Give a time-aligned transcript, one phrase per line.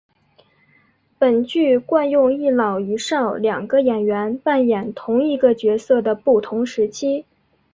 [1.19, 7.23] 本剧惯用一老一少两个演员扮演同一个角色的不同时期。